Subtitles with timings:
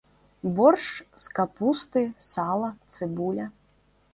[0.59, 0.87] Боршч
[1.23, 3.47] з капусты, сала, цыбуля.